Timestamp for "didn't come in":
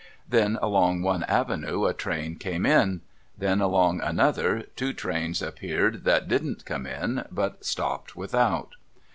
6.27-7.25